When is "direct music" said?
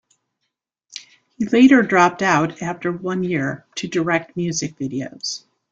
3.87-4.75